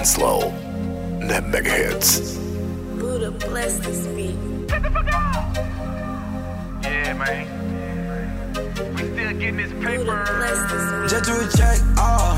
and 0.00 0.08
slow. 0.08 0.50
Net 1.18 1.46
Mega 1.48 1.68
Hits. 1.68 2.38
Buddha 2.98 3.30
bless 3.32 3.78
this 3.80 4.06
beat. 4.16 4.34
Yeah, 6.82 7.12
man. 7.20 7.44
We 8.94 9.02
still 9.12 9.32
getting 9.40 9.56
this 9.58 9.72
paper. 9.84 10.24
bless 10.38 10.60
this. 10.72 11.12
Just 11.12 11.24
do 11.28 11.34
a 11.36 11.46
check, 11.54 11.78
ah, 11.98 12.32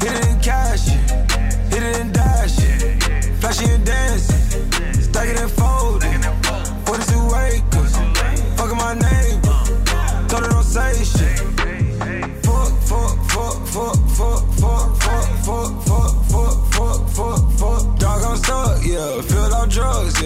hit 0.00 0.12
it 0.12 0.28
in 0.30 0.38
cash, 0.40 0.86
hit 1.72 1.82
it 1.82 1.96
in 2.00 2.12
dash, 2.12 2.54
flashy 3.40 3.68
and 3.68 3.84
dancing, 3.84 4.70
stack 5.02 5.28
it 5.28 5.40
and 5.40 5.50
fold 5.50 6.04
it. 6.04 6.22
42 6.86 7.34
acres, 7.46 7.94
fucking 8.56 8.78
my 8.78 8.94
neighbor, 8.94 9.58
told 10.28 10.44
her 10.44 10.50
don't 10.50 10.62
say 10.62 10.94
shit. 11.02 11.57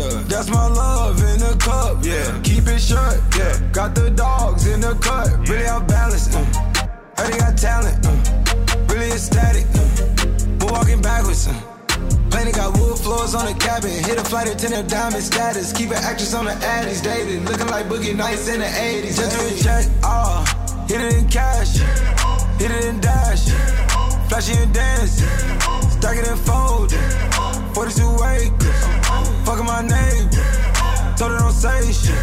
Yeah. 0.03 0.23
That's 0.27 0.51
my 0.51 0.67
love 0.67 1.19
in 1.19 1.39
the 1.39 1.57
cup, 1.59 2.05
yeah. 2.05 2.41
Keep 2.43 2.67
it 2.69 2.81
shut, 2.81 3.21
yeah. 3.37 3.59
Got 3.73 3.95
the 3.95 4.11
dogs 4.11 4.67
in 4.67 4.81
the 4.81 4.95
cut, 4.95 5.49
really 5.49 5.67
out 5.67 5.87
balanced, 5.89 6.35
uh. 6.35 6.45
Heard 7.17 7.35
he 7.35 7.39
got 7.39 7.57
talent, 7.57 8.07
uh. 8.07 8.93
Really 8.93 9.11
ecstatic, 9.13 9.67
uh. 9.75 10.59
But 10.59 10.71
walking 10.73 11.01
backwards, 11.01 11.47
uh. 11.49 11.55
Planet 12.31 12.55
got 12.55 12.79
wood 12.79 12.99
floors 12.99 13.35
on 13.35 13.45
the 13.47 13.55
cabin. 13.61 13.91
Hit 13.91 14.19
a 14.19 14.25
flight 14.25 14.49
attendant, 14.49 14.89
diamond 14.89 15.23
status. 15.23 15.73
Keep 15.73 15.91
an 15.91 16.03
actress 16.03 16.35
on 16.35 16.47
the 16.47 16.53
addies, 16.53 17.03
dated. 17.03 17.45
Looking 17.45 17.69
like 17.69 17.87
Boogie 17.87 18.17
Nights 18.17 18.49
in 18.49 18.61
the 18.61 18.67
80s. 18.67 19.17
Just 19.17 19.37
a 19.37 19.63
check, 19.63 19.85
ah. 20.03 20.41
hit 20.89 21.01
it 21.01 21.13
in 21.15 21.29
cash. 21.29 21.77
Hit 22.59 22.71
it 22.71 22.85
in 22.85 23.01
dash. 23.01 23.51
Flashy 24.29 24.55
and 24.63 24.73
dancing. 24.73 25.29
Stack 25.91 26.17
it 26.17 26.27
and 26.27 26.41
fold 26.41 26.93
it. 26.93 27.75
42 27.75 28.03
acres. 28.25 28.92
Fucking 29.45 29.67
my 29.67 29.83
neighbor. 29.83 30.43
Told 31.17 31.33
her 31.33 31.39
don't 31.39 31.53
say 31.53 31.93
shit. 31.93 32.15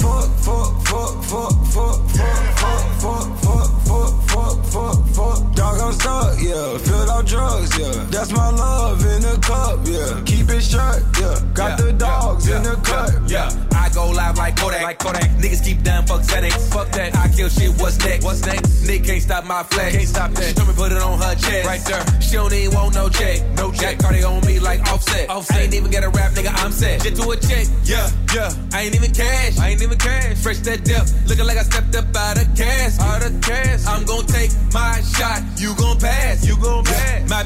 Fuck, 0.00 0.28
fuck, 0.38 0.72
fuck, 0.86 1.22
fuck, 1.24 1.52
fuck, 1.66 1.98
fuck, 2.10 2.40
fuck, 2.58 2.88
fuck, 3.00 3.38
fuck, 3.38 3.70
fuck, 3.86 4.10
fuck, 4.26 4.64
fuck, 4.64 5.06
fuck. 5.08 5.54
Dog, 5.54 5.80
I'm 5.80 5.92
stuck, 5.92 6.40
yeah. 6.40 6.78
Filled 6.78 7.10
out 7.10 7.26
drugs, 7.26 7.78
yeah. 7.78 8.04
That's 8.10 8.32
my 8.32 8.50
love 8.50 9.04
in 9.04 9.22
the 9.22 9.38
cup, 9.42 9.80
yeah. 9.86 10.22
Keep 10.24 10.50
it 10.50 10.62
shut, 10.62 11.02
yeah. 11.20 11.38
Got 11.54 11.78
the 11.78 11.92
dogs 11.92 12.48
in 12.48 12.62
the 12.62 12.76
cut, 12.82 13.30
Yeah, 13.30 13.50
I 13.90 13.92
go 13.92 14.10
live 14.10 14.38
like 14.38 14.54
Kodak. 14.56 14.82
Like 14.82 14.98
Kodak. 14.98 15.30
Niggas 15.42 15.64
keep 15.64 15.82
down, 15.82 16.06
fuck 16.06 16.22
settings. 16.22 16.54
Fuck 16.72 16.90
that. 16.92 17.16
I 17.16 17.26
kill 17.28 17.48
shit. 17.48 17.70
What's 17.80 17.98
next? 17.98 18.24
What's 18.24 18.46
next? 18.46 18.86
Nigga 18.86 19.04
can't 19.04 19.22
stop 19.22 19.44
my 19.44 19.64
flex. 19.64 19.96
Can't 19.96 20.08
stop 20.08 20.30
that. 20.30 20.46
She 20.46 20.54
told 20.54 20.68
me 20.68 20.74
put 20.74 20.92
it 20.92 21.02
on 21.02 21.18
her 21.18 21.34
chest. 21.34 21.66
Right 21.66 21.82
there. 21.84 22.04
She 22.20 22.36
don't 22.36 22.52
even 22.52 22.72
want 22.72 22.94
no 22.94 23.08
check. 23.08 23.42
No 23.56 23.72
check. 23.72 23.98
Got 23.98 24.14
Cardi 24.14 24.22
on 24.22 24.46
me 24.46 24.60
like 24.60 24.80
Offset. 24.92 25.28
Offset. 25.28 25.56
I 25.56 25.60
ain't 25.62 25.74
even 25.74 25.90
get 25.90 26.04
a 26.04 26.08
rap, 26.08 26.30
nigga. 26.32 26.54
I'm 26.62 26.70
set. 26.70 27.02
Just 27.02 27.20
to 27.20 27.30
a 27.30 27.36
check. 27.36 27.66
Yeah, 27.82 28.08
yeah. 28.32 28.54
I 28.72 28.82
ain't 28.82 28.94
even 28.94 29.10
cash. 29.10 29.58
I 29.58 29.70
ain't 29.70 29.82
even 29.82 29.98
cash. 29.98 30.38
Fresh 30.38 30.58
that 30.70 30.84
depth. 30.84 31.10
Looking 31.26 31.46
like 31.46 31.58
I 31.58 31.62
stepped 31.62 31.96
up 31.96 32.14
out 32.14 32.38
of 32.38 32.46
cash. 32.54 32.94
Out 33.00 33.26
of 33.26 33.40
cash. 33.42 33.86
I'm 33.88 34.04
gon' 34.04 34.24
take 34.26 34.52
my 34.72 35.02
shot. 35.18 35.42
You 35.58 35.74
gon' 35.74 35.98
pass. 35.98 36.46
You 36.46 36.54
gon' 36.62 36.69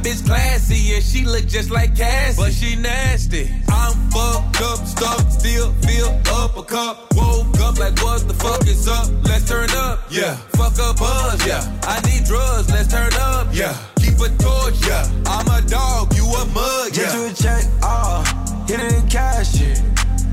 bitch 0.05 0.25
classy 0.27 0.95
and 0.95 1.03
she 1.03 1.25
look 1.25 1.47
just 1.47 1.71
like 1.71 1.97
Cass. 1.97 2.37
But 2.37 2.53
she 2.53 2.77
nasty. 2.77 3.51
I'm 3.69 3.95
fucked 4.11 4.61
up, 4.61 4.87
stuck, 4.87 5.31
still 5.31 5.73
feel 5.87 6.11
up 6.37 6.57
a 6.57 6.63
cup. 6.63 7.15
Woke 7.17 7.59
up 7.61 7.79
like 7.79 7.97
what 8.03 8.29
the 8.29 8.35
fuck 8.35 8.67
is 8.67 8.87
up? 8.87 9.09
Let's 9.25 9.49
turn 9.49 9.71
up. 9.71 10.05
Yeah. 10.11 10.37
Fuck 10.59 10.79
up 10.79 10.99
buzz. 10.99 11.47
Yeah. 11.47 11.63
I 11.83 12.01
need 12.07 12.25
drugs. 12.25 12.71
Let's 12.71 12.89
turn 12.89 13.13
up. 13.15 13.49
Yeah. 13.53 13.75
Keep 13.99 14.21
a 14.21 14.29
torch. 14.37 14.87
Yeah. 14.87 15.09
I'm 15.27 15.49
a 15.49 15.67
dog. 15.67 16.15
You 16.15 16.25
a 16.25 16.45
mug. 16.53 16.93
Just 16.93 17.15
do 17.17 17.23
Yeah. 17.23 17.31
a 17.31 17.35
check, 17.35 17.65
ah, 17.83 18.65
hit 18.69 18.81
it 18.81 18.93
in 18.93 19.09
cash, 19.09 19.61
yeah. 19.61 19.75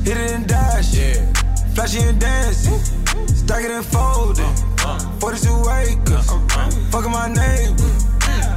hit 0.04 0.18
it 0.18 0.32
in 0.32 0.46
dash, 0.46 0.94
yeah. 0.94 1.34
flashy 1.74 2.00
and 2.02 2.20
dancing, 2.20 2.80
stack 3.28 3.64
it 3.64 3.72
and 3.72 3.86
fold 3.86 4.38
it. 4.38 4.46
Uh, 4.84 4.90
uh. 4.90 5.00
42 5.20 5.50
acres, 5.70 6.30
uh, 6.30 6.70
fucking 6.92 7.12
my 7.12 7.28
neighbor, 7.30 7.92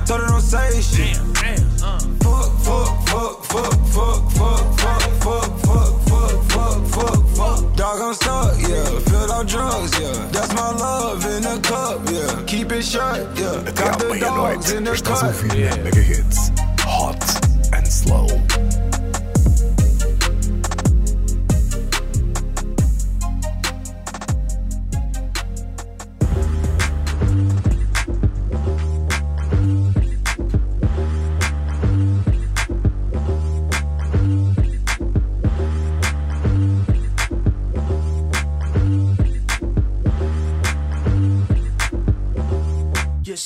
Told 0.07 0.21
her 0.21 0.27
don't 0.29 0.41
say 0.43 0.83
shit. 0.83 1.17
Damn, 1.17 1.33
damn, 1.33 1.83
uh. 1.83 1.99
Fuck, 2.21 2.51
fuck, 2.61 3.07
fuck, 3.09 3.45
fuck, 3.47 3.73
fuck, 3.89 4.31
fuck, 4.33 4.73
fuck, 4.73 5.21
fuck, 5.25 5.51
fuck, 5.65 6.01
fuck, 6.05 6.43
fuck, 6.53 6.87
fuck, 6.87 7.27
fuck. 7.37 7.77
Dog, 7.77 8.01
I'm 8.03 8.15
stuck, 8.15 8.61
yeah. 8.69 8.99
Filled 9.09 9.31
out 9.31 9.47
drugs, 9.47 9.99
yeah. 9.99 10.29
That's 10.31 10.53
my 10.55 10.71
love 10.73 11.25
in 11.25 11.45
a 11.45 11.59
cup, 11.61 12.03
yeah. 12.11 12.43
Keep 12.47 12.73
it 12.73 12.85
shut, 12.85 13.21
yeah. 13.39 13.63
Got 13.73 13.99
the 13.99 14.19
dogs 14.21 14.73
in 14.73 14.85
the 14.85 14.91
cup. 14.93 15.19
So 15.19 15.33
viele 15.33 15.95
Hits. 15.95 16.51
Hot 16.81 17.25
and 17.73 17.89
slow. 17.89 18.29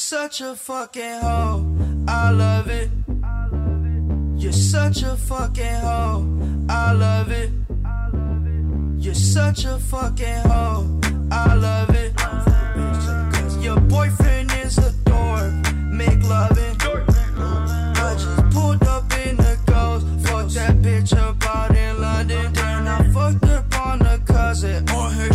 Such 0.08 0.40
a 0.40 0.56
fucking 0.56 1.20
hoe. 1.20 1.76
I 2.08 2.30
love 2.30 2.68
it. 2.68 2.90
You're 4.42 4.52
such 4.52 5.02
a 5.02 5.14
fucking 5.14 5.80
hoe. 5.82 6.24
I 6.70 6.92
love 6.92 7.30
it. 7.30 7.50
You're 8.96 9.12
such 9.12 9.66
a 9.66 9.78
fucking 9.78 10.48
hoe. 10.48 10.98
I 11.30 11.54
love 11.54 11.90
it. 11.90 12.16
Cause 12.16 13.58
Your 13.58 13.78
boyfriend 13.80 14.50
is 14.64 14.78
a 14.78 14.92
dork. 15.04 15.52
Make 15.92 16.22
loving. 16.24 16.76
I 18.00 18.14
just 18.14 18.50
pulled 18.50 18.82
up 18.84 19.12
in 19.26 19.36
the 19.36 19.58
ghost. 19.66 20.06
Fuck 20.26 20.48
that 20.52 20.76
bitch 20.80 21.14
up 21.18 21.36
out 21.44 21.76
in 21.76 22.00
London. 22.00 22.50
Then 22.54 22.88
I 22.88 23.12
fucked 23.12 23.44
up 23.44 23.78
on 23.86 24.00
a 24.06 24.18
cousin 24.20 24.88
or 24.88 25.10
her 25.10 25.34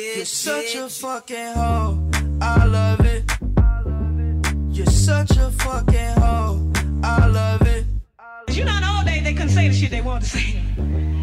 You're 0.00 0.24
such 0.24 0.74
a 0.76 0.88
fucking 0.88 1.52
hoe. 1.54 2.10
I 2.40 2.64
love 2.64 3.00
it. 3.00 3.24
You're 4.70 4.86
such 4.86 5.36
a 5.36 5.50
fucking 5.50 6.14
hoe. 6.18 6.72
I 7.04 7.26
love 7.26 7.62
it. 7.66 7.84
You 8.50 8.64
know, 8.64 8.80
old 8.96 9.04
days 9.04 9.22
they 9.24 9.34
couldn't 9.34 9.50
say 9.50 9.68
the 9.68 9.74
shit 9.74 9.90
they 9.90 10.00
wanted 10.00 10.24
to 10.24 10.30
say. 10.30 10.62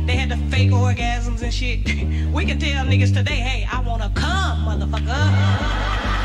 They 0.06 0.16
had 0.16 0.30
the 0.30 0.38
fake 0.52 0.70
orgasms 0.72 1.42
and 1.42 1.54
shit. 1.54 1.80
We 2.34 2.46
can 2.46 2.60
tell 2.60 2.86
niggas 2.86 3.14
today, 3.16 3.42
hey, 3.50 3.68
I 3.72 3.82
wanna 3.82 4.12
come, 4.14 4.66
motherfucker. 4.68 6.17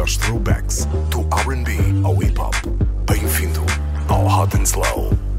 Maiores 0.00 0.16
throwbacks 0.16 0.86
do 1.10 1.20
RB 1.20 2.02
ao 2.04 2.16
hip 2.22 2.38
hop. 2.38 2.54
Bem-vindo 3.06 3.60
ao 4.08 4.26
Hot 4.26 4.56
and 4.56 4.64
Slow. 4.64 5.29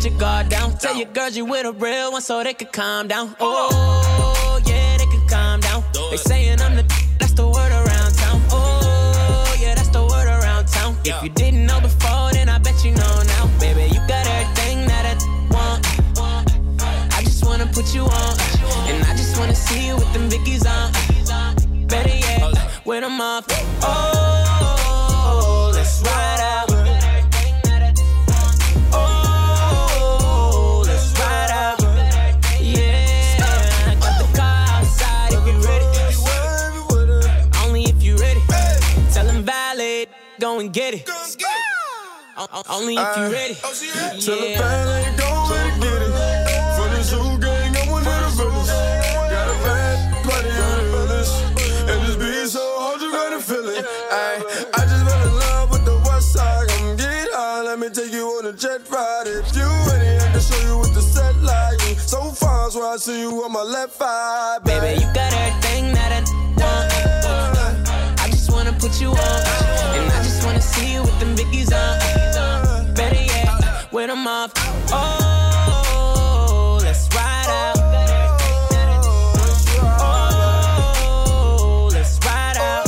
Let 0.00 0.10
your 0.10 0.18
guard 0.18 0.48
down. 0.48 0.76
Tell 0.78 0.96
your 0.96 1.08
girls 1.08 1.36
you 1.36 1.44
with 1.44 1.66
a 1.66 1.72
real 1.72 2.12
one 2.12 2.22
so 2.22 2.42
they 2.42 2.54
could 2.54 2.72
calm 2.72 3.08
down. 3.08 3.36
Oh, 3.38 4.60
yeah, 4.64 4.96
they 4.96 5.04
could 5.04 5.28
calm 5.28 5.60
down. 5.60 5.84
They 6.10 6.16
saying 6.16 6.60
I'm 6.62 6.76
the 6.76 6.84
that's 7.18 7.32
the 7.32 7.46
word 7.46 7.70
around 7.70 8.14
town. 8.14 8.40
Oh, 8.50 9.56
yeah, 9.60 9.74
that's 9.74 9.90
the 9.90 10.02
word 10.02 10.26
around 10.26 10.68
town. 10.68 10.96
If 11.04 11.22
you 11.22 11.28
didn't 11.28 11.66
know 11.66 11.80
before, 11.80 12.32
then 12.32 12.48
I 12.48 12.58
bet 12.58 12.82
you 12.84 12.92
know 12.92 13.22
now. 13.26 13.50
Baby, 13.60 13.92
you 13.92 14.00
got 14.08 14.26
everything 14.26 14.86
that 14.86 15.04
I 15.04 15.14
want. 15.52 15.86
I 17.14 17.22
just 17.22 17.44
wanna 17.44 17.66
put 17.66 17.94
you 17.94 18.04
on. 18.04 18.34
And 18.88 19.04
I 19.04 19.14
just 19.16 19.38
wanna 19.38 19.54
see 19.54 19.88
you 19.88 19.96
with 19.96 20.10
them 20.14 20.30
Vickies 20.30 20.64
on. 20.66 20.92
Better 21.88 22.16
yet, 22.16 22.86
with 22.86 23.02
them 23.02 23.20
off. 23.20 23.46
Only 42.68 42.94
if 42.94 43.16
you 43.16 43.22
oh, 43.22 43.30
ready. 43.30 43.54
Tell 43.54 44.36
the 44.36 44.50
Yeah. 44.50 44.58
band 44.58 45.06
ain't 45.06 45.16
go 45.16 45.54
and 45.54 45.82
get 45.82 46.02
it. 46.02 46.12
For 46.76 46.88
the 46.90 47.02
zoo 47.04 47.38
gang, 47.38 47.76
I'm 47.76 47.90
one 47.90 48.02
of 48.06 48.36
the 48.36 48.42
villains. 48.42 48.68
Got 48.68 49.48
a 49.48 49.56
bad 49.62 50.24
bloody 50.24 50.50
on 50.50 50.76
the 50.78 50.86
village. 50.90 51.32
And 51.90 51.98
this 52.06 52.16
beat 52.16 52.50
so 52.50 52.60
hard, 52.80 53.00
you 53.00 53.12
gotta 53.12 53.40
feel 53.40 53.68
it. 53.68 53.86
Ay, 54.10 54.42
I 54.74 54.80
just 54.82 55.04
fell 55.06 55.28
in 55.28 55.34
love 55.38 55.70
with 55.70 55.84
the 55.84 55.96
west 56.10 56.32
side. 56.32 56.68
Come 56.70 56.96
get 56.96 57.28
high, 57.32 57.62
let 57.62 57.78
me 57.78 57.88
take 57.88 58.12
you 58.12 58.26
on 58.26 58.46
a 58.46 58.52
jet 58.52 58.82
ride. 58.90 59.26
If 59.28 59.54
you 59.54 59.68
ready, 59.86 60.18
I 60.18 60.32
can 60.32 60.40
show 60.40 60.60
you 60.66 60.78
what 60.78 60.92
the 60.92 61.02
set 61.02 61.36
like. 61.42 61.78
So 62.00 62.32
far, 62.32 62.68
so 62.72 62.82
I 62.82 62.96
see 62.96 63.20
you 63.20 63.44
on 63.44 63.52
my 63.52 63.62
left 63.62 63.96
eye. 64.02 64.58
Baby, 64.64 65.00
you 65.00 65.06
got 65.14 65.32
everything 65.32 65.94
that 65.94 66.10
I 66.18 66.20
want. 66.58 66.90
I 68.20 68.26
just 68.28 68.50
wanna 68.50 68.72
put 68.72 69.00
you 69.00 69.10
on. 69.10 69.42
And 69.94 70.10
I 70.10 70.18
just 70.24 70.44
wanna 70.44 70.60
see 70.60 70.94
you 70.94 71.02
with 71.02 71.18
them 71.20 71.36
Vickies 71.36 71.38
on. 71.38 71.39
Better 71.39 71.39
with 74.00 74.08
them 74.08 74.26
off. 74.26 74.52
Oh, 74.92 76.78
let's 76.82 77.06
ride 77.14 77.48
out. 77.48 77.76
Oh, 80.00 81.90
let's 81.92 82.18
ride 82.24 82.56
out. 82.56 82.86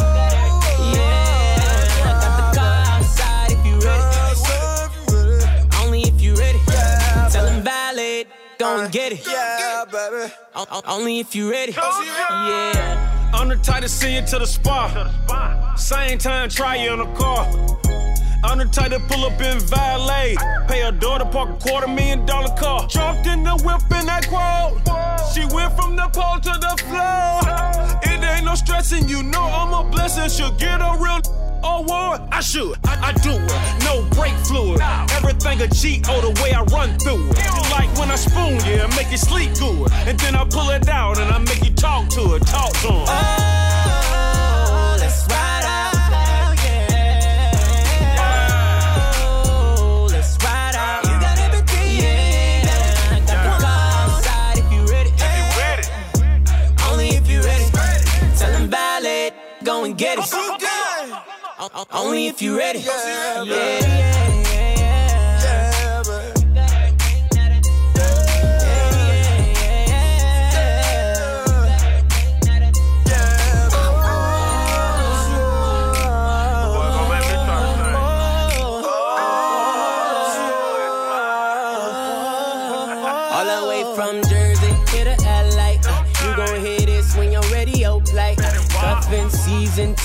Yeah, 0.95 1.99
got 2.03 2.17
the 2.23 2.59
car 2.59 2.85
outside 2.87 3.53
if 3.53 3.61
you 3.67 3.75
ready. 3.81 4.05
Only 5.83 6.01
if 6.03 6.19
you 6.23 6.35
ready. 6.35 6.59
Valid, 7.61 8.27
get 8.91 9.13
it. 9.13 9.27
Yeah, 9.27 9.85
baby. 9.93 10.33
Only 10.87 11.19
if 11.19 11.35
you 11.35 11.51
ready. 11.51 11.73
Yeah. 11.73 13.31
I'm 13.35 13.49
the 13.49 13.83
to 13.83 13.89
see 13.89 14.15
you 14.15 14.23
to 14.29 14.39
the 14.39 14.47
spot. 14.47 15.11
Same 15.79 16.17
time, 16.17 16.49
try 16.49 16.77
you 16.77 16.95
in 16.95 17.01
a 17.01 17.15
car. 17.15 17.47
I'm 18.45 18.59
the 18.59 18.65
type 18.67 18.91
to 18.91 19.01
pull 19.01 19.25
up 19.25 19.41
in 19.41 19.61
valet. 19.61 20.37
Pay 20.69 20.83
a 20.83 20.93
daughter, 20.93 21.25
park 21.25 21.51
a 21.51 21.55
quarter 21.55 21.89
million 21.89 22.27
dollar 22.27 22.55
car. 22.57 22.87
Jumped 22.89 23.27
in 23.27 23.45
the 23.45 23.55
whip 23.65 23.83
in 23.99 24.07
that 24.07 24.27
quote. 24.29 24.79
She 25.33 25.45
went 25.55 25.75
from 25.77 25.97
the 25.97 26.09
pole 26.13 26.39
to 26.41 26.55
the 26.61 26.75
floor. 26.85 27.41
It 28.03 28.23
ain't 28.23 28.45
no 28.45 28.55
stressing, 28.55 29.09
you 29.09 29.23
know 29.23 29.43
I'm 29.43 29.73
a 29.73 29.89
blessing. 29.89 30.29
She'll 30.29 30.57
get 30.57 30.81
a 30.81 30.97
real 30.99 31.21
award. 31.65 32.21
I 32.33 32.41
should, 32.41 32.77
I, 32.85 33.11
I 33.11 33.13
do 33.23 33.31
it. 33.31 33.85
No 33.85 34.03
brake 34.11 34.37
fluid. 34.47 34.81
Everything 35.13 35.61
a 35.63 35.69
G 35.69 36.03
O 36.09 36.21
the 36.21 36.43
way 36.43 36.53
I 36.53 36.63
run 36.65 36.99
through 36.99 37.31
it. 37.31 37.39
You 37.39 37.63
like 37.71 37.89
when 37.97 38.11
I 38.11 38.17
spoon 38.17 38.59
you 38.67 38.83
and 38.83 38.95
make 38.97 39.11
you 39.11 39.19
sleep 39.19 39.55
good. 39.55 39.91
And 40.07 40.19
then 40.19 40.35
I 40.35 40.45
pull 40.45 40.71
it 40.71 40.89
out 40.89 41.19
and 41.19 41.31
I 41.31 41.39
make 41.39 41.65
you 41.65 41.73
talk 41.75 42.09
to 42.11 42.35
it, 42.35 42.47
talk 42.47 42.73
to 42.83 42.89
it. 42.89 43.09
Oh, 43.09 43.72
get 60.03 60.19
it. 60.19 61.93
Only 61.93 62.27
if 62.27 62.43
you 62.43 62.59
ready. 62.59 62.81
Yeah, 62.81 63.43
yeah. 63.45 64.12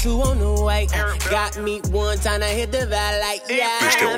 Two 0.08 0.22
on 0.22 0.40
the. 0.40 0.48
Uh, 0.94 1.30
got 1.30 1.58
me 1.58 1.82
one 1.92 2.18
time 2.20 2.42
I 2.42 2.48
hit 2.48 2.72
the 2.72 2.86
valley. 2.86 3.42
Yeah. 3.50 3.68
Este 3.82 4.04
é 4.04 4.16
o 4.16 4.18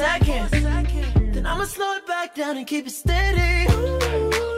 second. 0.00 1.34
Then 1.34 1.46
I'ma 1.46 1.64
slow 1.64 1.92
it 1.96 2.06
back 2.06 2.34
down 2.34 2.56
and 2.56 2.66
keep 2.66 2.86
it 2.86 2.92
steady. 2.92 3.70
Ooh. 3.72 4.49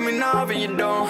leave 0.00 0.12
me 0.12 0.18
now 0.18 0.46
and 0.46 0.60
you 0.60 0.76
don't. 0.76 1.08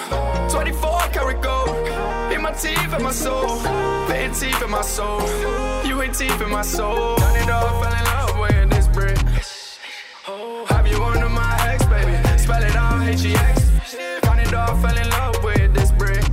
24 0.51 1.01
karat 1.13 1.43
gold 1.43 1.87
in 2.33 2.43
my 2.43 2.53
teeth 2.53 2.93
and 2.93 3.05
my 3.05 3.13
soul. 3.13 3.61
Playing 4.07 4.35
teeth 4.35 4.63
in 4.63 4.71
my 4.71 4.83
soul. 4.83 5.21
You 5.85 6.01
ain't 6.03 6.15
teeth 6.15 6.41
in 6.41 6.51
my 6.51 6.63
soul. 6.63 7.17
Done 7.17 7.37
it 7.37 7.51
all, 7.51 7.83
fell 7.83 7.95
in 7.95 8.05
love 8.05 8.39
with 8.41 8.71
this 8.71 8.89
brick. 8.89 9.19
Oh, 10.29 10.65
have 10.69 10.87
you 10.87 11.03
under 11.03 11.29
my 11.29 11.57
ex, 11.69 11.85
baby? 11.87 12.13
Spell 12.39 12.63
it 12.63 12.77
out, 12.77 13.07
H-E-X. 13.07 13.71
Find 14.27 14.41
it 14.41 14.55
all, 14.55 14.77
fell 14.77 14.97
in 14.97 15.09
love 15.11 15.43
with 15.43 15.75
this 15.75 15.93
brick. 15.93 16.25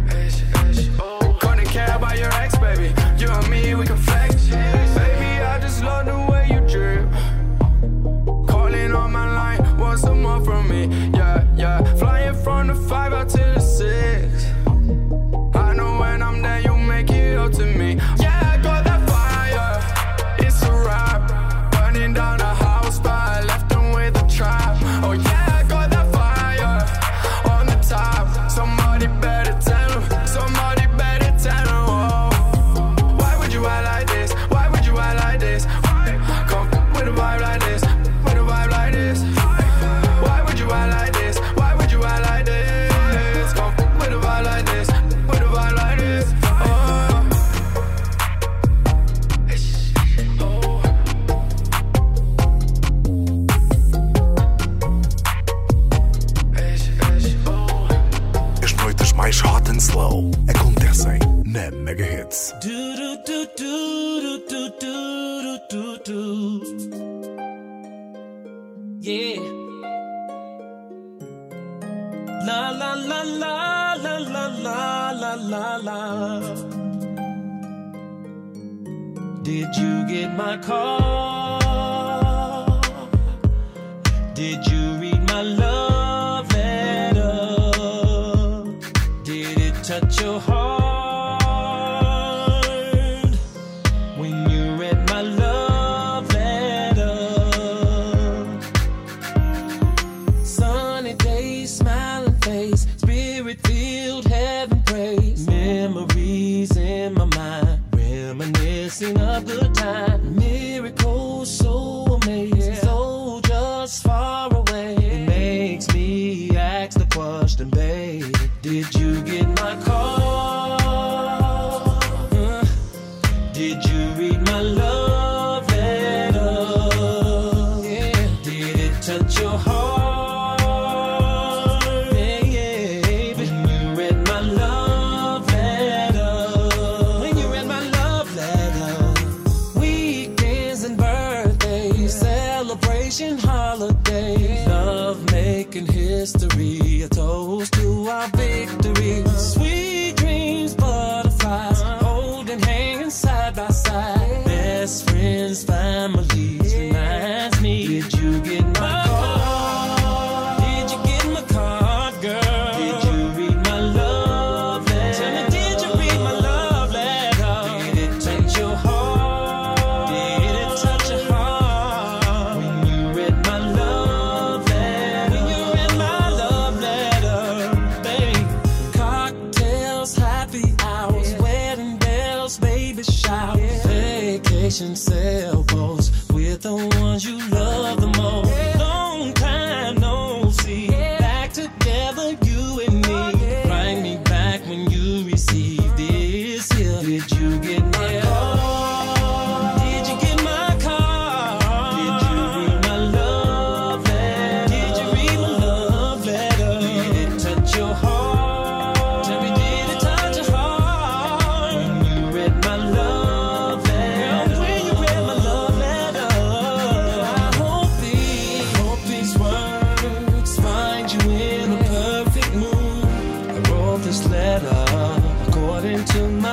Oh, 0.99 1.37
Couldn't 1.39 1.67
care 1.67 1.95
about 1.95 2.17
your 2.17 2.31
ex, 2.33 2.57
baby. 2.57 2.93
You 3.17 3.29
and 3.29 3.49
me, 3.49 3.75
we 3.75 3.85
can 3.85 3.97
flex. 3.97 4.47
Baby, 4.47 5.43
I 5.43 5.59
just 5.59 5.83
love 5.83 6.05
the 6.05 6.17
way 6.31 6.47
you 6.49 6.61
drip. 6.67 7.09
Calling 8.47 8.93
on 8.93 9.11
my 9.11 9.27
line, 9.35 9.77
want 9.77 9.99
some 9.99 10.21
more 10.21 10.43
from 10.43 10.67
me? 10.69 10.87
Yeah, 11.13 11.43
yeah. 11.55 11.83
Fly 11.95 12.16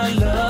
my 0.04 0.12
love. 0.16 0.43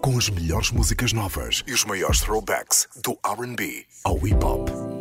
Com 0.00 0.16
as 0.18 0.28
melhores 0.28 0.70
músicas 0.70 1.12
novas 1.12 1.64
e 1.66 1.72
os 1.72 1.84
maiores 1.84 2.20
throwbacks 2.20 2.86
do 3.02 3.18
RB 3.26 3.84
ao 4.04 4.16
hip 4.26 4.44
hop. 4.44 4.93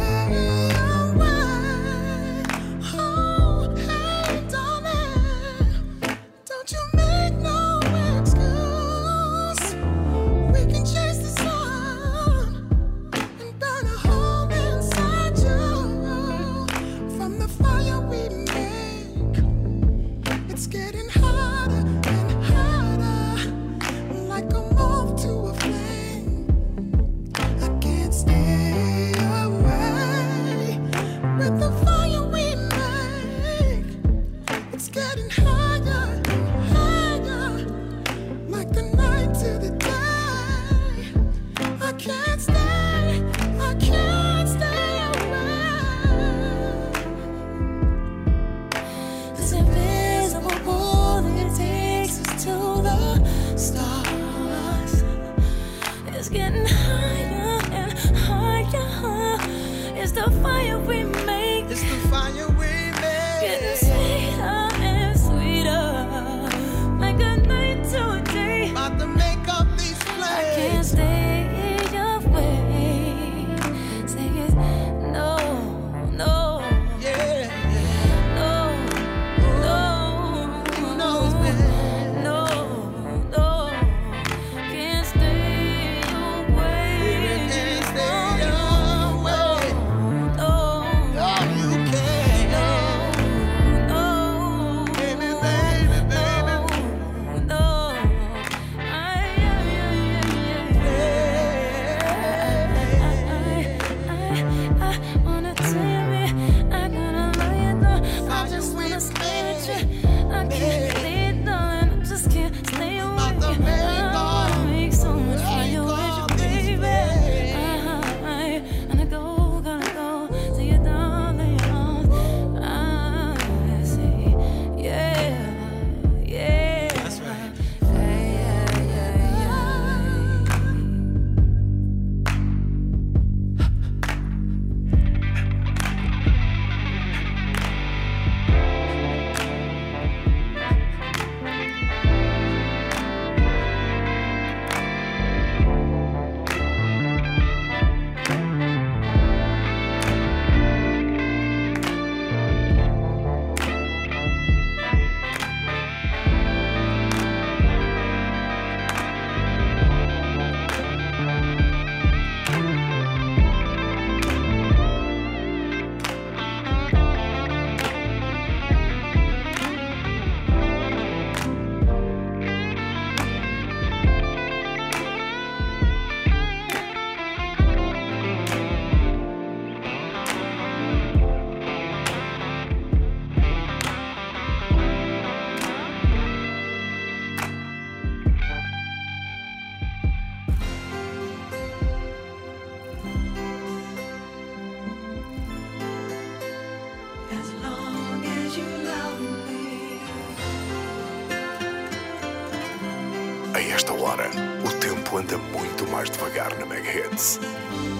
esta 203.74 203.92
hora, 203.92 204.30
o 204.64 204.70
tempo 204.78 205.18
anda 205.18 205.36
muito 205.36 205.86
mais 205.90 206.08
devagar 206.08 206.56
na 206.58 206.66
Mega 206.66 206.90
Hits. 206.90 207.40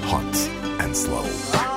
Hot 0.08 0.84
and 0.84 0.92
Slow. 0.92 1.73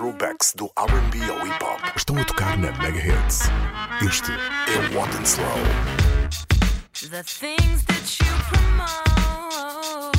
throwbacks 0.00 0.54
do 0.54 0.72
ao 0.74 0.88
hip 1.44 1.62
hop 1.62 1.78
estão 1.94 2.16
a 2.16 2.24
tocar 2.24 2.56
na 2.56 2.72
Este 4.02 4.32
é 4.32 4.96
o 4.96 4.98
Hot 4.98 5.14
and 5.14 5.26
Slow. 5.26 5.44
The 7.10 7.22
things 7.22 7.84
that 7.84 8.18
you 8.18 8.32
promote, 8.48 10.16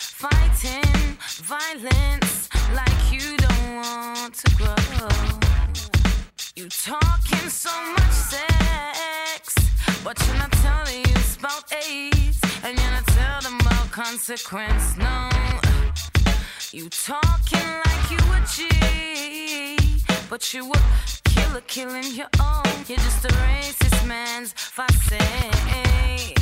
fighting 0.00 1.16
violence 1.44 2.48
like 2.74 3.12
you 3.12 3.36
don't 3.36 3.76
want 3.76 4.34
to 4.34 4.50
grow. 4.56 4.74
You 6.56 6.68
talking 6.68 7.48
so 7.48 7.70
much 7.92 8.10
sex, 8.10 9.54
but 10.02 10.18
you're 10.26 10.38
not 10.38 10.50
telling 10.64 11.06
us 11.16 11.36
about 11.36 11.72
AIDS, 11.72 12.40
and 12.64 12.76
you're 12.76 12.90
not 12.90 13.06
telling 13.06 13.60
about 13.60 13.88
consequence, 13.92 14.96
no. 14.96 15.61
You 16.74 16.88
talking 16.88 17.68
like 17.84 18.10
you 18.10 18.16
a 18.16 18.40
G, 18.50 18.66
but 20.30 20.54
you 20.54 20.72
a 20.72 20.80
killer 21.22 21.60
killing 21.66 22.14
your 22.14 22.30
own. 22.40 22.62
You're 22.88 22.96
just 22.96 23.26
a 23.26 23.28
racist 23.28 24.08
man's 24.08 24.54
face. 24.54 26.34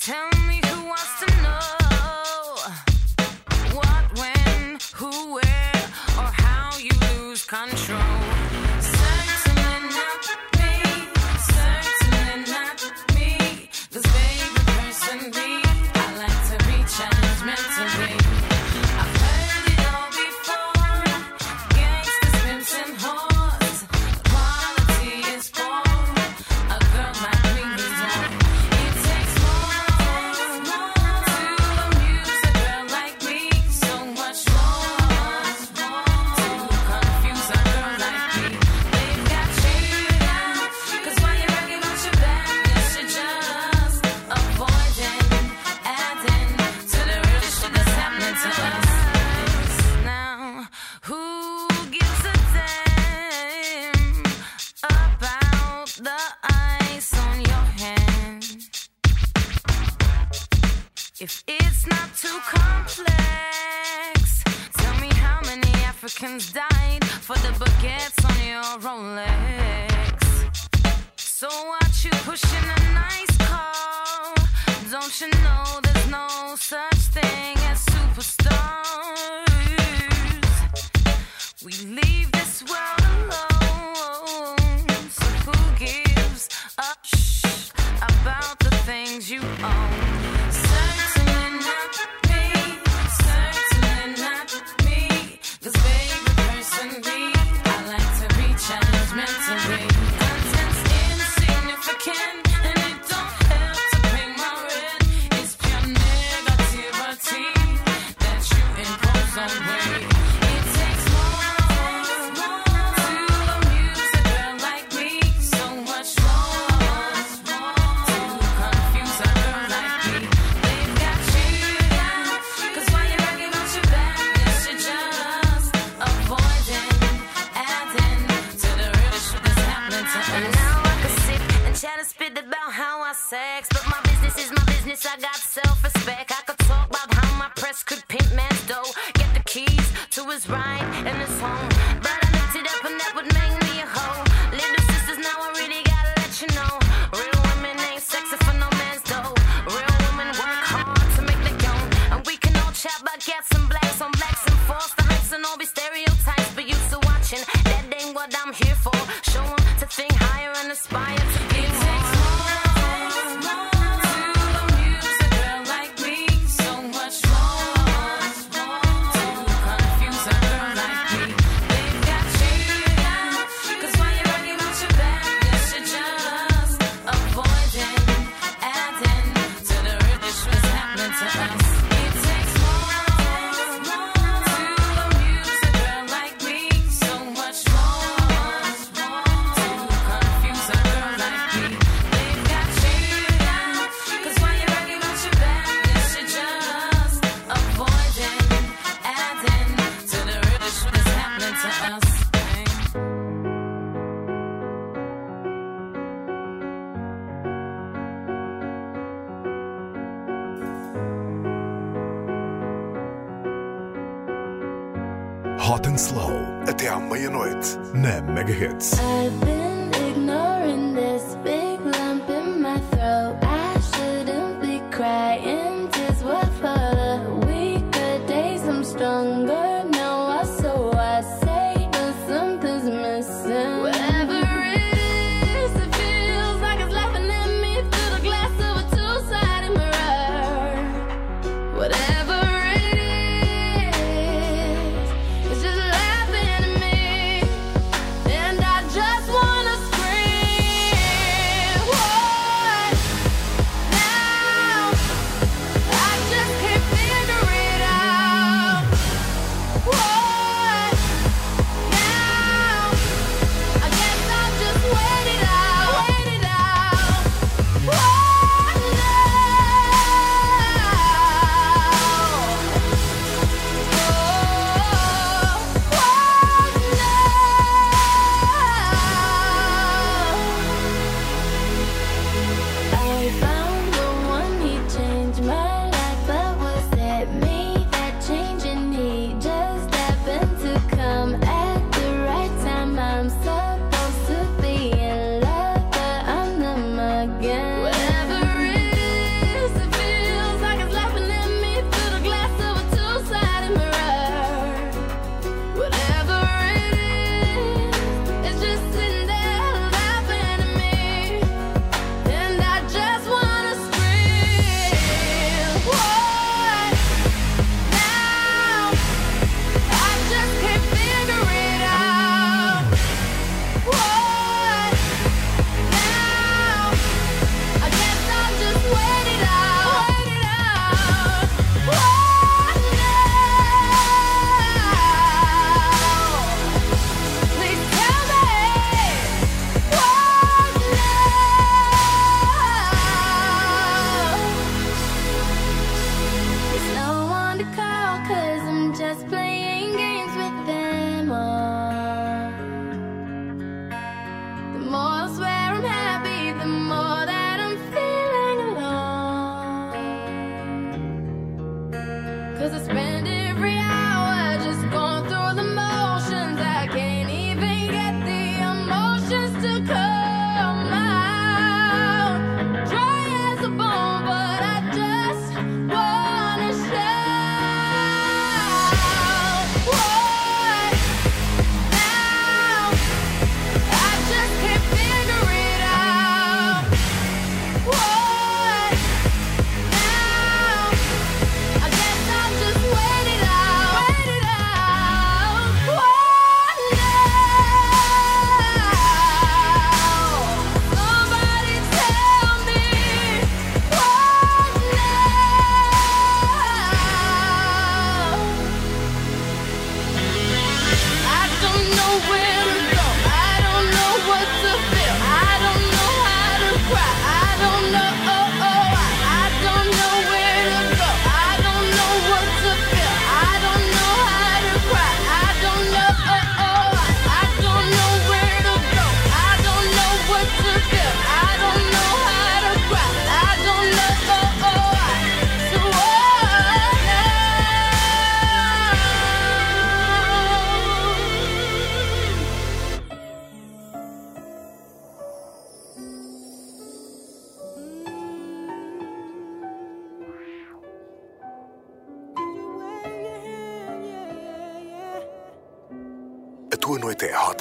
Tell 0.00 0.30
me 0.48 0.62
who 0.64 0.86
wants 0.86 1.20
to 1.20 1.26
know 1.42 2.56
what, 3.76 4.18
when, 4.18 4.78
who, 4.94 5.34
where, 5.34 5.90
or 6.16 6.30
how 6.32 6.78
you 6.78 6.92
lose 7.18 7.44
control. 7.44 7.79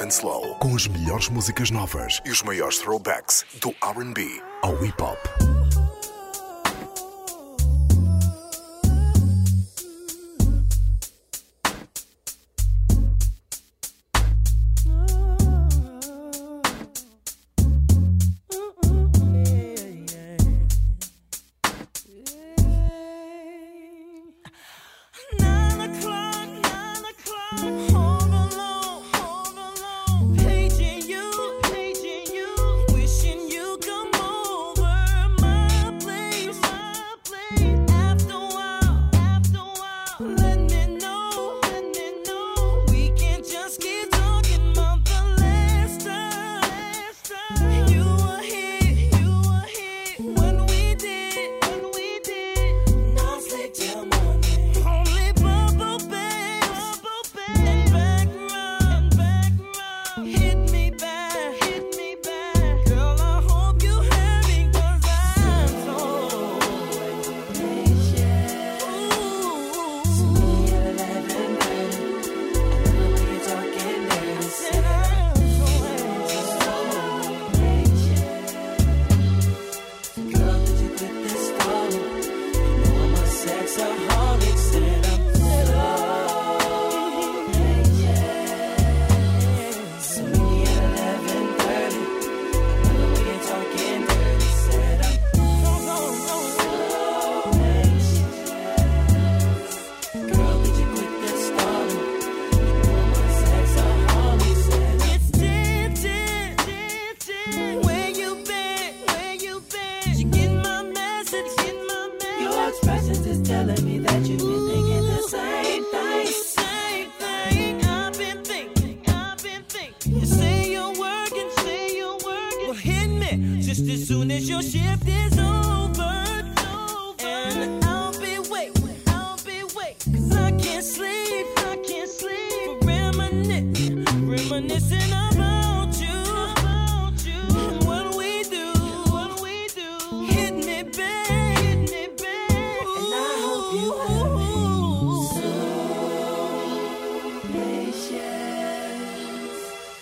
and 0.10 0.14
Slow, 0.14 0.55
com 0.55 0.76
as 0.76 0.88
melhores 0.88 1.30
músicas 1.30 1.70
novas. 1.70 2.20
E 2.26 2.32
os 2.32 2.41
maiores 2.41 2.80
throwbacks 2.80 3.45
do 3.62 3.70
RB 3.70 4.41
ao 4.64 4.84
hip 4.84 5.01
hop. 5.01 5.89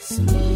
Smooth. 0.09 0.46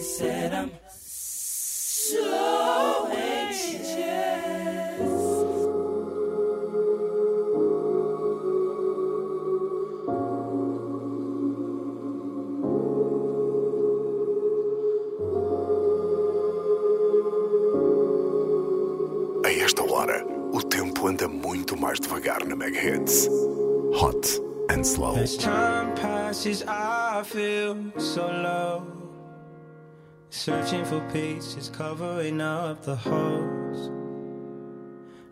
said 0.00 0.54
I'm 0.54 0.70
Searching 30.40 30.86
for 30.86 31.00
pieces 31.12 31.68
covering 31.68 32.40
up 32.40 32.82
the 32.82 32.96
holes. 32.96 33.90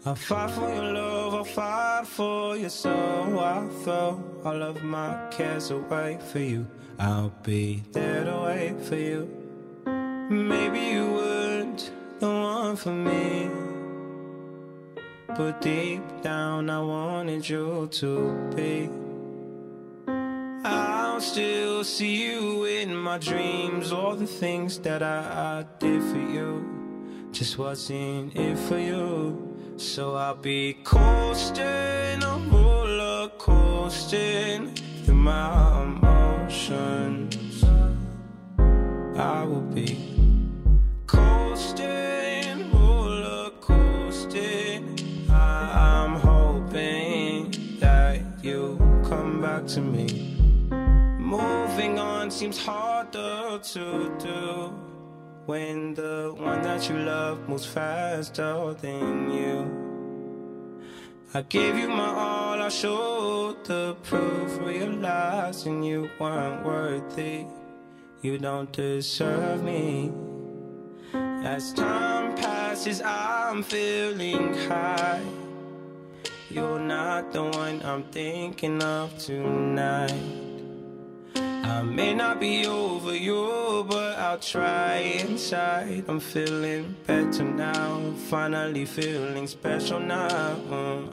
I 0.05 0.13
fight 0.13 0.51
for 0.51 0.69
your 0.69 0.93
love, 0.93 1.35
I 1.35 1.45
fight 1.45 2.07
for 2.07 2.57
your 2.59 2.69
soul. 2.69 3.41
I 3.41 3.67
throw 3.85 4.23
all 4.45 4.63
of 4.63 4.83
my 4.83 5.17
cares 5.31 5.71
away 5.71 6.19
for 6.31 6.41
you. 6.41 6.67
I'll 6.99 7.33
be 7.43 7.85
there 7.93 8.25
to 8.25 8.37
wait 8.49 8.83
for 8.83 8.97
you. 8.97 9.27
Maybe 10.29 10.79
you 10.79 11.07
weren't 11.07 11.91
the 12.19 12.29
one 12.29 12.77
for 12.77 12.93
me. 12.93 13.49
But 15.29 15.63
deep 15.63 16.03
down, 16.21 16.69
I 16.69 16.81
wanted 16.83 17.49
you 17.49 17.89
to 17.93 18.53
be. 18.55 19.08
I'll 21.29 21.35
still 21.35 21.85
see 21.85 22.25
you 22.25 22.65
in 22.65 22.97
my 22.97 23.19
dreams. 23.19 23.93
All 23.93 24.17
the 24.17 24.27
things 24.27 24.79
that 24.79 25.03
I, 25.03 25.59
I 25.59 25.65
did 25.79 26.03
for 26.05 26.17
you 26.17 27.29
just 27.33 27.59
wasn't 27.59 28.35
it 28.35 28.57
for 28.57 28.79
you. 28.79 29.75
So 29.77 30.15
I'll 30.15 30.37
be 30.37 30.73
coasting, 30.85 32.25
I'm 32.25 32.51
roller 32.51 33.29
coasting 33.37 34.75
through 35.05 35.17
my 35.17 35.83
emotions. 35.83 37.63
I 39.15 39.45
will 39.45 39.61
be 39.61 39.99
coasting, 41.07 42.73
roller 42.73 43.51
coasting. 43.61 44.99
I- 45.31 45.73
I'm 45.93 46.15
hoping 46.21 47.51
that 47.81 48.23
you 48.43 48.79
come 49.07 49.43
back 49.43 49.67
to 49.75 49.83
me. 49.83 50.08
Moving 52.29 52.37
on 52.37 52.53
seems 52.53 52.59
harder 52.59 53.59
to 53.59 54.17
do 54.19 54.75
when 55.47 55.95
the 55.95 56.35
one 56.37 56.61
that 56.61 56.87
you 56.87 56.99
love 56.99 57.49
moves 57.49 57.65
faster 57.65 58.75
than 58.83 59.31
you. 59.33 59.57
I 61.33 61.41
gave 61.41 61.79
you 61.79 61.89
my 61.89 62.09
all, 62.09 62.61
I 62.61 62.69
showed 62.69 63.65
the 63.65 63.97
proof, 64.03 64.59
realizing 64.61 65.83
you 65.83 66.11
weren't 66.21 66.67
worthy. 66.67 67.47
You 68.21 68.37
don't 68.37 68.71
deserve 68.73 69.63
me. 69.63 70.13
As 71.15 71.73
time 71.73 72.37
passes, 72.37 73.01
I'm 73.01 73.63
feeling 73.63 74.53
high. 74.69 75.25
You're 76.51 76.79
not 76.79 77.33
the 77.33 77.45
one 77.45 77.81
I'm 77.83 78.03
thinking 78.13 78.83
of 78.83 79.17
tonight. 79.17 80.48
I 81.69 81.83
may 81.83 82.15
not 82.15 82.41
be 82.41 82.67
over 82.67 83.15
you, 83.15 83.85
but 83.89 84.19
I'll 84.19 84.39
try 84.39 84.97
inside. 85.21 86.05
I'm 86.09 86.19
feeling 86.19 86.97
better 87.07 87.45
now, 87.45 88.15
finally 88.31 88.87
feeling 88.87 89.47
special 89.47 90.01
now. 90.01 90.57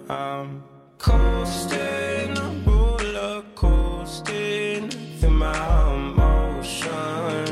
I'm 0.09 0.63
coasting, 0.97 2.37
I'm 2.37 2.63
roller 2.63 3.43
coasting 3.53 4.89
through 5.19 5.29
my 5.31 5.93
emotions. 5.93 7.44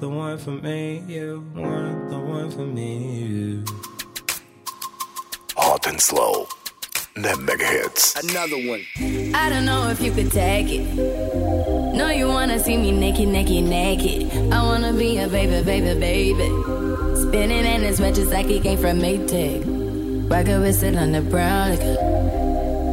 The 0.00 0.08
one 0.08 0.38
for 0.38 0.50
me. 0.50 1.02
You 1.06 1.44
want 1.54 2.10
the 2.10 2.18
one 2.18 2.50
for 2.50 2.66
me. 2.66 3.22
You. 3.22 3.64
Hot 5.56 5.86
and 5.86 6.00
slow. 6.00 6.46
Na 7.16 7.34
Mega 7.36 7.64
Hits. 7.64 8.14
Another 8.22 8.56
one. 8.68 8.84
I 9.34 9.48
don't 9.50 9.64
know 9.64 9.88
if 9.88 10.00
you 10.00 10.12
could 10.12 10.30
take 10.30 10.68
it. 10.70 10.94
No, 11.94 12.10
you 12.10 12.28
wanna 12.28 12.60
see 12.60 12.76
me 12.76 12.92
naked, 12.92 13.28
naked, 13.28 13.64
naked. 13.64 14.52
I 14.52 14.62
wanna 14.62 14.92
be 14.92 15.18
a 15.18 15.26
baby, 15.26 15.64
baby, 15.64 15.98
baby. 15.98 16.48
Spinning 17.16 17.64
in 17.64 17.82
his 17.82 18.00
red 18.00 18.14
just 18.14 18.30
like 18.30 18.46
he 18.46 18.60
came 18.60 18.78
from 18.78 19.00
Maytag. 19.00 20.30
Rocket 20.30 20.60
with 20.60 20.82
it 20.82 20.96
on 20.96 21.12
the 21.12 21.22
brown 21.22 21.70
liquor. 21.70 22.07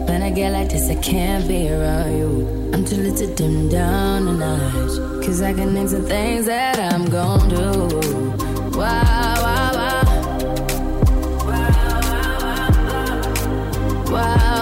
When 0.07 0.21
I 0.21 0.29
get 0.31 0.51
like 0.51 0.69
this, 0.69 0.89
I 0.89 0.95
can't 0.95 1.47
be 1.47 1.69
around 1.69 2.17
you. 2.17 2.71
I'm 2.73 2.85
too 2.85 2.97
little 2.97 3.27
to 3.27 3.35
dim 3.35 3.69
down 3.69 4.25
the 4.25 4.33
night. 4.33 5.25
Cause 5.25 5.41
I 5.41 5.53
can 5.53 5.73
name 5.73 5.87
some 5.87 6.05
things 6.05 6.45
that 6.45 6.79
I'm 6.79 7.05
gon' 7.09 7.49
do. 7.49 7.89
Wow, 8.77 9.35
wow, 9.45 9.71
wow. 9.73 10.03
Wow, 11.49 12.01
wow, 12.41 14.11
wow. 14.11 14.54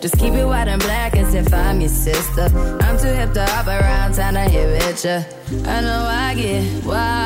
Just 0.00 0.18
keep 0.18 0.34
it 0.34 0.44
white 0.44 0.68
and 0.68 0.82
black 0.82 1.16
as 1.16 1.34
if 1.34 1.52
I'm 1.52 1.80
your 1.80 1.88
sister. 1.88 2.48
I'm 2.80 2.98
too 2.98 3.08
hip 3.08 3.32
to 3.34 3.44
hop 3.44 3.66
around, 3.66 4.14
time 4.14 4.34
to 4.34 4.40
hit 4.40 4.66
with 4.66 5.04
you. 5.04 5.18
I 5.68 5.80
know 5.80 6.06
I 6.08 6.34
get 6.34 6.84
wow, 6.84 7.25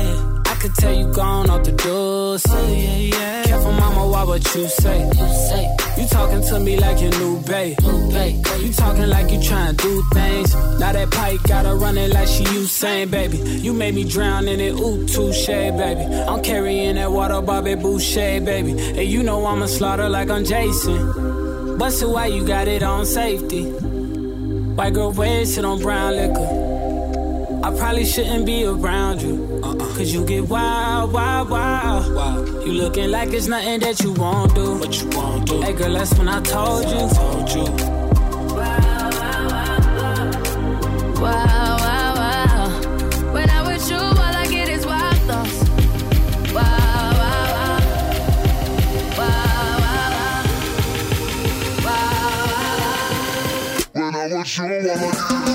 I 0.61 0.63
could 0.65 0.75
tell 0.75 0.93
you 0.93 1.11
gone 1.11 1.49
off 1.49 1.63
the 1.63 1.71
door. 1.71 2.33
Oh, 2.33 2.37
say, 2.37 3.09
yeah, 3.09 3.17
yeah. 3.17 3.43
Careful, 3.45 3.71
mama, 3.71 4.07
why 4.07 4.23
what 4.25 4.43
you 4.53 4.67
say? 4.67 5.07
You 5.07 5.27
say. 5.49 5.75
You 5.97 6.07
talking 6.07 6.43
to 6.49 6.59
me 6.59 6.77
like 6.77 7.01
your 7.01 7.09
new 7.17 7.41
babe. 7.41 7.79
You 7.81 8.71
talking 8.71 9.09
like 9.09 9.31
you 9.31 9.41
trying 9.41 9.75
to 9.75 9.83
do 9.83 10.03
things. 10.13 10.53
Now 10.79 10.91
that 10.91 11.09
pipe 11.09 11.39
gotta 11.47 11.73
run 11.73 11.97
it 11.97 12.13
like 12.13 12.27
she 12.27 12.43
Usain, 12.43 13.09
baby. 13.09 13.37
You 13.37 13.73
made 13.73 13.95
me 13.95 14.03
drown 14.03 14.47
in 14.47 14.59
it, 14.59 14.73
ooh, 14.73 15.03
touche, 15.07 15.47
baby. 15.47 16.01
I'm 16.29 16.43
carrying 16.43 16.93
that 16.93 17.11
water, 17.11 17.41
Bobby 17.41 17.73
Boucher, 17.73 18.41
baby. 18.41 18.73
And 18.73 19.09
you 19.09 19.23
know 19.23 19.43
I'ma 19.43 19.65
slaughter 19.65 20.09
like 20.09 20.29
I'm 20.29 20.45
Jason. 20.45 21.75
Bust 21.79 22.03
it 22.03 22.07
why 22.07 22.27
you 22.27 22.45
got 22.45 22.67
it 22.67 22.83
on 22.83 23.07
safety. 23.07 23.63
White 24.77 24.93
girl 24.93 25.11
red 25.11 25.47
shit 25.47 25.65
on 25.65 25.81
brown 25.81 26.15
liquor. 26.17 27.61
I 27.63 27.75
probably 27.75 28.05
shouldn't 28.05 28.45
be 28.45 28.63
around 28.63 29.23
you. 29.23 29.50
Cause 29.97 30.13
you 30.13 30.25
get 30.25 30.47
wild, 30.49 31.11
wild, 31.13 31.49
wild. 31.49 32.15
wild. 32.15 32.47
You 32.65 32.73
looking 32.73 33.11
like 33.11 33.33
it's 33.33 33.47
nothing 33.47 33.79
that 33.81 33.99
you 34.01 34.13
won't 34.13 34.55
do. 34.55 34.79
What 34.79 34.99
you 35.01 35.09
won't 35.09 35.47
do. 35.47 35.61
Hey 35.61 35.73
girl, 35.73 35.93
that's 35.93 36.17
when 36.17 36.27
I 36.29 36.41
told 36.41 36.85
you. 36.85 37.09
Told 37.15 37.49
you. 37.51 37.63
Wow, 41.21 41.77
wow, 41.85 42.15
wow. 42.15 43.33
When 43.33 43.49
I'm 43.49 43.67
with 43.67 43.89
you, 43.89 43.97
all 43.97 44.17
I 44.17 44.47
get 44.49 44.69
is 44.69 44.85
wild 44.85 45.17
thoughts. 45.27 45.63
Wow, 46.53 46.63
wow, 47.21 47.45
wow. 47.55 47.79
Wow, 49.17 49.77
wow, 49.83 50.09
wow. 51.85 52.21
When 53.93 54.15
I'm 54.15 54.31
with 54.31 54.57
you, 54.57 54.63
all 54.63 55.45
I 55.45 55.50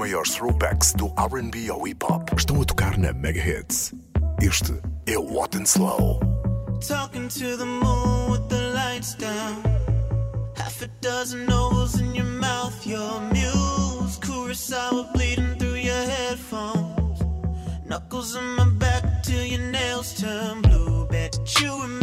maiores 0.00 0.30
throwbacks 0.30 0.94
do 0.94 1.08
RB 1.08 1.68
ao 1.68 1.86
hip 1.86 2.02
hop 2.02 2.32
estão 2.34 2.58
a 2.62 2.64
tocar 2.64 2.96
na 2.96 3.12
Mega 3.12 3.38
Hits. 3.38 3.92
Este 4.40 4.72
é 5.06 5.18
o 5.18 5.22
What 5.22 5.58
and 5.58 5.66
Slow. 5.66 6.18
Talking 6.80 7.28
to 7.28 7.58
the 7.58 7.66
moon 7.66 8.30
with 8.30 8.48
the 8.48 8.72
lights 8.72 9.14
down. 9.16 9.62
Half 10.56 10.80
a 10.80 10.88
dozen 11.02 11.52
ovals 11.52 12.00
in 12.00 12.14
your 12.14 12.24
mouth, 12.24 12.86
your 12.86 13.20
muse. 13.30 14.18
Kurosawa 14.20 15.12
bleeding 15.12 15.58
through 15.58 15.76
your 15.76 16.06
headphones. 16.06 17.20
Knuckles 17.84 18.34
on 18.36 18.56
my 18.56 18.70
back 18.78 19.22
till 19.22 19.44
your 19.44 19.70
nails 19.70 20.18
turn 20.18 20.62
blue. 20.62 21.06
Bet 21.08 21.38
you 21.60 21.72
remember 21.72 21.99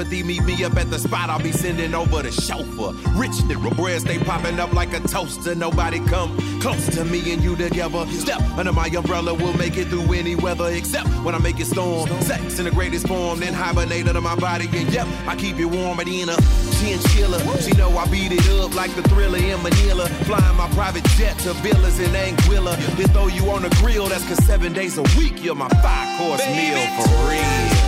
telepathy. 0.00 0.22
Meet 0.22 0.44
me 0.44 0.64
up 0.64 0.76
at 0.76 0.90
the 0.90 0.98
spot. 0.98 1.30
I'll 1.30 1.42
be 1.42 1.52
sending 1.52 1.94
over 1.94 2.22
the 2.22 2.30
chauffeur. 2.30 2.92
Rich 3.18 3.32
nigga 3.48 3.74
bread 3.76 4.00
stay 4.00 4.18
popping 4.18 4.58
up 4.58 4.72
like 4.72 4.92
a 4.92 5.00
toaster. 5.00 5.54
Nobody 5.54 6.00
come 6.06 6.36
close 6.60 6.86
to 6.96 7.04
me 7.04 7.32
and 7.32 7.42
you 7.42 7.56
together. 7.56 8.06
Step 8.08 8.40
under 8.56 8.72
my 8.72 8.86
umbrella. 8.86 9.34
We'll 9.34 9.56
make 9.56 9.76
it 9.76 9.88
through 9.88 10.12
any 10.12 10.36
weather 10.36 10.68
except 10.70 11.08
when 11.24 11.34
I 11.34 11.38
make 11.38 11.60
it 11.60 11.66
storm. 11.66 12.08
Sex 12.22 12.58
in 12.58 12.64
the 12.64 12.70
greatest 12.70 13.06
form. 13.06 13.40
Then 13.40 13.52
hibernate 13.52 14.08
under 14.08 14.20
my 14.20 14.36
body. 14.36 14.68
And 14.72 14.92
yep, 14.92 15.06
I 15.26 15.36
keep 15.36 15.58
it 15.58 15.66
warm 15.66 16.00
at 16.00 16.06
the 16.06 16.22
end 16.22 16.30
chinchilla. 16.80 17.38
She 17.60 17.72
know 17.72 17.90
I 17.96 18.06
beat 18.06 18.32
it 18.32 18.48
up 18.60 18.74
like 18.74 18.94
the 18.94 19.02
thriller 19.02 19.38
in 19.38 19.62
Manila. 19.62 20.08
Flying 20.24 20.56
my 20.56 20.68
private 20.70 21.04
jet 21.16 21.36
to 21.40 21.52
villas 21.54 21.98
in 21.98 22.10
Anguilla. 22.12 22.76
Then 22.96 23.08
throw 23.08 23.26
you 23.26 23.50
on 23.50 23.62
the 23.62 23.70
grill, 23.80 24.06
that's 24.06 24.26
cause 24.26 24.42
seven 24.44 24.72
days 24.72 24.98
a 24.98 25.02
week, 25.18 25.42
you're 25.42 25.54
my 25.54 25.68
five 25.68 26.18
course 26.18 26.46
meal 26.46 26.78
for 26.96 27.28
real. 27.28 27.79